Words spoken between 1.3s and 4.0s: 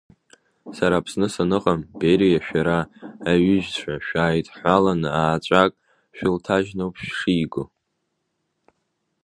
саныҟам, Бериа шәара, аҩыжәцәа,